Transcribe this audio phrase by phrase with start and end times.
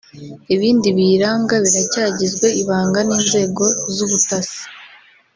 [0.55, 3.63] Ibindi biyiranga biracyagizwe ibanga n’inzego
[3.95, 4.61] z’ubutasi